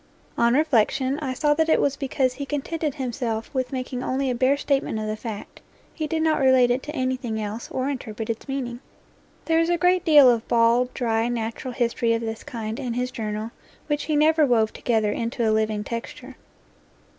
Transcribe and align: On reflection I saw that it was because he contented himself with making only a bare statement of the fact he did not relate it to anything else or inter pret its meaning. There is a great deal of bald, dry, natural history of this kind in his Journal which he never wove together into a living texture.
On 0.35 0.55
reflection 0.55 1.19
I 1.19 1.35
saw 1.35 1.53
that 1.53 1.69
it 1.69 1.79
was 1.79 1.95
because 1.95 2.33
he 2.33 2.45
contented 2.47 2.95
himself 2.95 3.53
with 3.53 3.71
making 3.71 4.01
only 4.03 4.31
a 4.31 4.33
bare 4.33 4.57
statement 4.57 4.97
of 4.97 5.05
the 5.05 5.15
fact 5.15 5.61
he 5.93 6.07
did 6.07 6.23
not 6.23 6.39
relate 6.41 6.71
it 6.71 6.81
to 6.81 6.95
anything 6.95 7.39
else 7.39 7.69
or 7.69 7.87
inter 7.87 8.11
pret 8.11 8.27
its 8.27 8.47
meaning. 8.47 8.79
There 9.45 9.59
is 9.59 9.69
a 9.69 9.77
great 9.77 10.03
deal 10.03 10.27
of 10.27 10.47
bald, 10.47 10.91
dry, 10.95 11.27
natural 11.29 11.75
history 11.75 12.13
of 12.13 12.21
this 12.21 12.43
kind 12.43 12.79
in 12.79 12.95
his 12.95 13.11
Journal 13.11 13.51
which 13.85 14.05
he 14.05 14.15
never 14.15 14.43
wove 14.43 14.73
together 14.73 15.11
into 15.11 15.47
a 15.47 15.53
living 15.53 15.83
texture. 15.83 16.35